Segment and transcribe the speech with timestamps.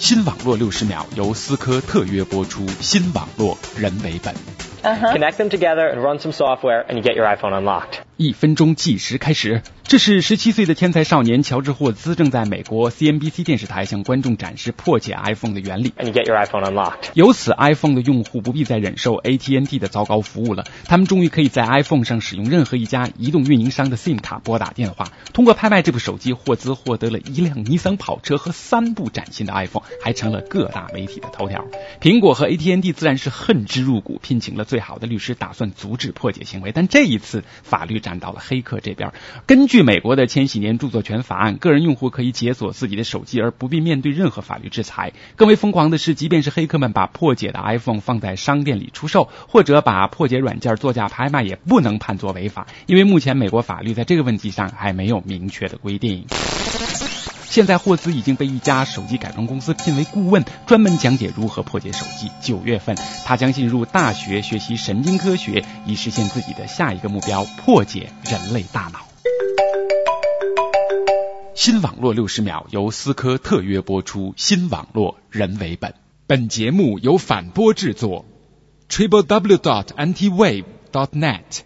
[0.00, 4.34] 新网络六十秒由思科特约播出，新网络人为本。
[4.82, 7.98] Connect them together and run some software, and you get your iPhone unlocked.
[8.20, 9.62] 一分钟计时开始。
[9.84, 15.94] 这是十七岁的天才少年乔治霍兹正在美国 CNBC 电视台向观众展示破解 iPhone 的原理。
[15.96, 17.12] And you get your iPhone unlocked.
[17.14, 20.64] 由此，iPhone 的用户不必再忍受 AT&T 的糟糕服务了。
[20.84, 25.08] 他们终于可以在 iPhone 上使用任何一家移动运营商的 SIM 卡拨打电话。
[25.32, 31.64] 通过拍卖这部手机，霍兹获得了一辆尼桑跑车和三部崭新的 iPhone，还成了各大媒体的头条。
[32.02, 36.70] 苹果和 AT&T 自然是恨之入骨，聘请了最好的律师，打算阻止破解行为。
[36.70, 39.12] 但这一次，法律看到了黑客这边。
[39.46, 45.12] 根据美国的千禧年著作权法案，个人用户可以解锁自己的手机，而不必面对任何法律制裁。
[45.36, 56.26] 更为疯狂的是，即便是黑客们把破解的 iPhone 放在商店里出售，或者把破解软件作价拍卖，也不能判作违法，因为目前美国法律在这个问题上还没有明确的规定。
[57.50, 62.30] 现在，霍兹已经被一家手机改装公司聘为顾问，专门讲解如何破解手机。
[62.40, 69.00] 九月份，他将进入大学学习神经科学，以实现自己的下一个目标——破解人类大脑。
[71.56, 75.94] 新网络六十秒由思科特约播出，新网络人为本。
[76.28, 78.26] 本节目由反播制作
[78.88, 81.62] ，triple w dot antiwave dot net。